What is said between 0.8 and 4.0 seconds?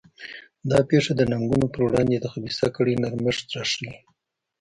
پېښه د ننګونو پر وړاندې د خبیثه کړۍ نرمښت راښيي.